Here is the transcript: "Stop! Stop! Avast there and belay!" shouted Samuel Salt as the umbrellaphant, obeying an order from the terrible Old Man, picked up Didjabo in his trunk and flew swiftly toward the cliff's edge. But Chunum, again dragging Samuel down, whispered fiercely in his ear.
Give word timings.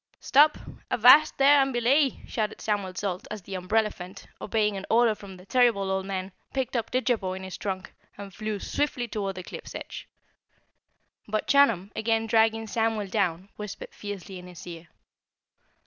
"Stop! 0.19 0.57
Stop! 0.57 0.69
Avast 0.89 1.37
there 1.37 1.61
and 1.61 1.71
belay!" 1.71 2.23
shouted 2.25 2.59
Samuel 2.59 2.95
Salt 2.95 3.27
as 3.29 3.43
the 3.43 3.53
umbrellaphant, 3.53 4.25
obeying 4.41 4.75
an 4.75 4.83
order 4.89 5.13
from 5.13 5.37
the 5.37 5.45
terrible 5.45 5.91
Old 5.91 6.07
Man, 6.07 6.31
picked 6.55 6.75
up 6.75 6.89
Didjabo 6.89 7.33
in 7.35 7.43
his 7.43 7.55
trunk 7.55 7.93
and 8.17 8.33
flew 8.33 8.57
swiftly 8.59 9.07
toward 9.07 9.35
the 9.35 9.43
cliff's 9.43 9.75
edge. 9.75 10.07
But 11.27 11.45
Chunum, 11.45 11.91
again 11.95 12.25
dragging 12.25 12.65
Samuel 12.65 13.09
down, 13.11 13.49
whispered 13.57 13.93
fiercely 13.93 14.39
in 14.39 14.47
his 14.47 14.65
ear. 14.65 14.87